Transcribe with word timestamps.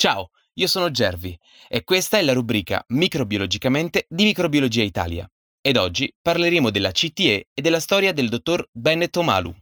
Ciao, 0.00 0.30
io 0.54 0.66
sono 0.66 0.90
Gervi 0.90 1.38
e 1.68 1.84
questa 1.84 2.16
è 2.16 2.22
la 2.22 2.32
rubrica 2.32 2.82
Microbiologicamente 2.88 4.06
di 4.08 4.24
Microbiologia 4.24 4.82
Italia. 4.82 5.30
Ed 5.60 5.76
oggi 5.76 6.10
parleremo 6.22 6.70
della 6.70 6.90
CTE 6.90 7.48
e 7.52 7.60
della 7.60 7.80
storia 7.80 8.14
del 8.14 8.30
dottor 8.30 8.66
Bennett 8.72 9.14
Omalu. 9.16 9.54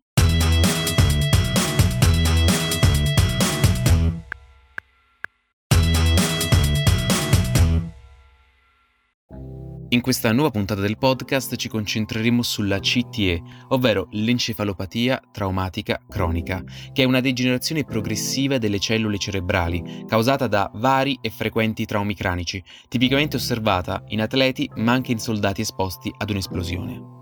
In 9.91 10.03
questa 10.03 10.33
nuova 10.33 10.51
puntata 10.51 10.83
del 10.83 10.99
podcast 10.99 11.57
ci 11.57 11.71
concentreremo 11.71 12.43
sulla 12.43 12.79
CTE, 12.79 13.43
ovvero 13.69 14.09
l'encefalopatia 14.11 15.19
traumatica 15.33 15.99
cronica, 16.07 16.63
che 16.93 17.05
è 17.05 17.07
una 17.07 17.21
degenerazione 17.21 17.85
progressiva 17.85 18.59
delle 18.59 18.81
cellule 18.81 19.17
cerebrali 19.17 20.05
causata 20.07 20.47
da 20.47 20.71
vari 20.75 21.19
e 21.23 21.31
frequenti 21.31 21.87
traumi 21.87 22.15
cranici, 22.15 22.63
tipicamente 22.87 23.37
osservata 23.37 24.05
in 24.09 24.21
atleti 24.21 24.71
ma 24.75 24.93
anche 24.93 25.13
in 25.13 25.19
soldati 25.19 25.63
esposti 25.63 26.13
ad 26.15 26.29
un'esplosione. 26.29 27.17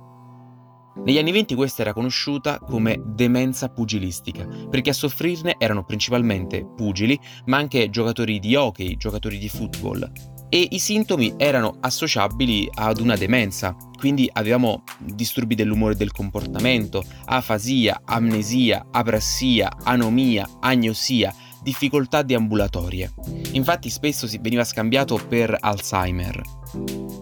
Negli 1.05 1.19
anni 1.19 1.31
20 1.31 1.55
questa 1.55 1.83
era 1.83 1.93
conosciuta 1.93 2.59
come 2.59 3.01
demenza 3.01 3.69
pugilistica, 3.69 4.45
perché 4.69 4.91
a 4.91 4.95
soffrirne 4.95 5.55
erano 5.57 5.85
principalmente 5.85 6.67
pugili, 6.75 7.17
ma 7.45 7.59
anche 7.59 7.91
giocatori 7.91 8.41
di 8.41 8.57
hockey, 8.57 8.97
giocatori 8.97 9.39
di 9.39 9.49
football, 9.49 10.11
e 10.49 10.69
i 10.71 10.79
sintomi 10.79 11.35
erano 11.37 11.77
associabili 11.81 12.71
ad 12.75 13.01
una 13.01 13.17
demenza, 13.17 13.77
quindi 13.99 14.29
avevamo 14.33 14.85
disturbi 14.99 15.55
dell'umore 15.55 15.95
e 15.95 15.97
del 15.97 16.13
comportamento, 16.13 17.05
afasia, 17.25 18.03
amnesia, 18.05 18.87
abrassia, 18.91 19.71
anomia, 19.85 20.49
agnosia, 20.61 21.35
difficoltà 21.63 22.23
deambulatorie. 22.23 23.13
Infatti 23.53 23.91
spesso 23.91 24.27
si 24.27 24.39
veniva 24.39 24.65
scambiato 24.65 25.21
per 25.29 25.57
Alzheimer. 25.59 26.41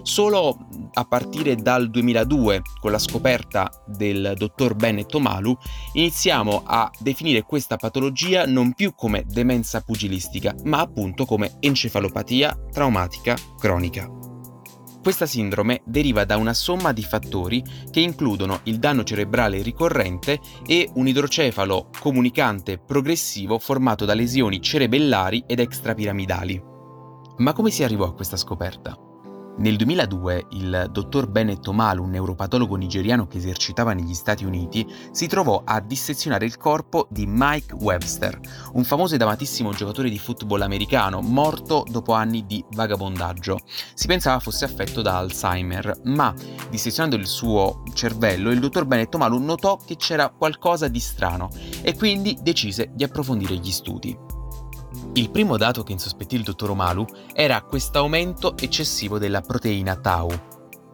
Solo 0.02 0.66
a 0.94 1.04
partire 1.04 1.56
dal 1.56 1.90
2002, 1.90 2.62
con 2.80 2.90
la 2.90 2.98
scoperta 2.98 3.70
del 3.86 4.34
dottor 4.36 4.74
Bennett 4.74 5.12
Omalu, 5.14 5.54
iniziamo 5.92 6.62
a 6.64 6.90
definire 6.98 7.42
questa 7.42 7.76
patologia 7.76 8.46
non 8.46 8.72
più 8.72 8.94
come 8.94 9.24
demenza 9.26 9.82
pugilistica, 9.82 10.54
ma 10.64 10.80
appunto 10.80 11.24
come 11.26 11.56
encefalopatia 11.60 12.56
traumatica 12.72 13.36
cronica. 13.58 14.08
Questa 15.04 15.26
sindrome 15.26 15.82
deriva 15.84 16.24
da 16.24 16.38
una 16.38 16.54
somma 16.54 16.92
di 16.92 17.02
fattori 17.02 17.62
che 17.90 18.00
includono 18.00 18.60
il 18.62 18.78
danno 18.78 19.04
cerebrale 19.04 19.60
ricorrente 19.60 20.40
e 20.66 20.88
un 20.94 21.06
idrocefalo 21.06 21.90
comunicante 22.00 22.78
progressivo 22.78 23.58
formato 23.58 24.06
da 24.06 24.14
lesioni 24.14 24.62
cerebellari 24.62 25.44
ed 25.46 25.60
extrapiramidali. 25.60 26.62
Ma 27.36 27.52
come 27.52 27.70
si 27.70 27.82
arrivò 27.82 28.06
a 28.06 28.14
questa 28.14 28.38
scoperta? 28.38 28.96
Nel 29.56 29.76
2002 29.76 30.46
il 30.50 30.88
dottor 30.90 31.28
Bennett 31.28 31.64
Omalu, 31.68 32.02
un 32.02 32.10
neuropatologo 32.10 32.74
nigeriano 32.74 33.28
che 33.28 33.38
esercitava 33.38 33.92
negli 33.92 34.12
Stati 34.12 34.44
Uniti, 34.44 34.84
si 35.12 35.28
trovò 35.28 35.62
a 35.64 35.80
dissezionare 35.80 36.44
il 36.44 36.56
corpo 36.56 37.06
di 37.08 37.24
Mike 37.28 37.72
Webster, 37.74 38.38
un 38.72 38.82
famoso 38.82 39.14
ed 39.14 39.22
amatissimo 39.22 39.72
giocatore 39.72 40.10
di 40.10 40.18
football 40.18 40.62
americano, 40.62 41.20
morto 41.20 41.86
dopo 41.88 42.14
anni 42.14 42.44
di 42.46 42.64
vagabondaggio. 42.72 43.60
Si 43.94 44.08
pensava 44.08 44.40
fosse 44.40 44.64
affetto 44.64 45.02
da 45.02 45.18
Alzheimer, 45.18 46.00
ma 46.04 46.34
dissezionando 46.68 47.14
il 47.14 47.26
suo 47.26 47.84
cervello, 47.94 48.50
il 48.50 48.58
dottor 48.58 48.86
Bennett 48.86 49.14
Omalu 49.14 49.38
notò 49.38 49.76
che 49.76 49.94
c'era 49.94 50.30
qualcosa 50.30 50.88
di 50.88 51.00
strano 51.00 51.48
e 51.80 51.94
quindi 51.94 52.36
decise 52.42 52.90
di 52.92 53.04
approfondire 53.04 53.54
gli 53.54 53.70
studi. 53.70 54.33
Il 55.12 55.30
primo 55.30 55.56
dato 55.56 55.82
che 55.82 55.92
insospettì 55.92 56.34
il 56.36 56.42
dottor 56.42 56.70
Omalu 56.70 57.04
era 57.32 57.62
questo 57.62 57.98
aumento 57.98 58.56
eccessivo 58.56 59.18
della 59.18 59.42
proteina 59.42 59.94
tau. 59.96 60.30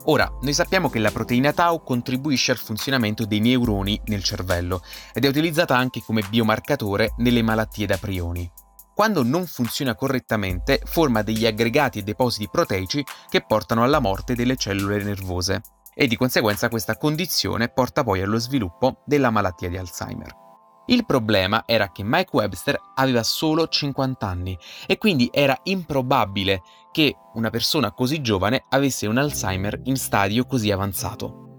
Ora, 0.04 0.30
noi 0.40 0.52
sappiamo 0.52 0.88
che 0.88 0.98
la 0.98 1.10
proteina 1.10 1.52
tau 1.52 1.82
contribuisce 1.82 2.50
al 2.50 2.58
funzionamento 2.58 3.24
dei 3.24 3.40
neuroni 3.40 4.00
nel 4.06 4.22
cervello 4.22 4.82
ed 5.12 5.24
è 5.24 5.28
utilizzata 5.28 5.76
anche 5.76 6.02
come 6.04 6.24
biomarcatore 6.28 7.14
nelle 7.18 7.42
malattie 7.42 7.86
da 7.86 7.96
prioni. 7.96 8.50
Quando 8.94 9.22
non 9.22 9.46
funziona 9.46 9.94
correttamente, 9.94 10.80
forma 10.84 11.22
degli 11.22 11.46
aggregati 11.46 12.00
e 12.00 12.02
depositi 12.02 12.48
proteici 12.50 13.04
che 13.28 13.42
portano 13.42 13.82
alla 13.82 14.00
morte 14.00 14.34
delle 14.34 14.56
cellule 14.56 15.02
nervose 15.02 15.62
e 15.94 16.06
di 16.06 16.16
conseguenza 16.16 16.68
questa 16.68 16.96
condizione 16.96 17.68
porta 17.68 18.02
poi 18.02 18.20
allo 18.20 18.38
sviluppo 18.38 19.02
della 19.06 19.30
malattia 19.30 19.68
di 19.68 19.78
Alzheimer. 19.78 20.48
Il 20.90 21.06
problema 21.06 21.62
era 21.66 21.92
che 21.92 22.02
Mike 22.02 22.30
Webster 22.32 22.76
aveva 22.96 23.22
solo 23.22 23.68
50 23.68 24.26
anni 24.26 24.58
e 24.88 24.98
quindi 24.98 25.30
era 25.32 25.56
improbabile 25.62 26.62
che 26.90 27.14
una 27.34 27.48
persona 27.48 27.92
così 27.92 28.20
giovane 28.20 28.64
avesse 28.70 29.06
un 29.06 29.16
Alzheimer 29.16 29.82
in 29.84 29.96
stadio 29.96 30.44
così 30.46 30.72
avanzato. 30.72 31.49